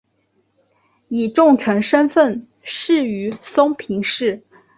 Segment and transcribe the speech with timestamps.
[1.09, 4.41] 以重臣身份仕于松平氏。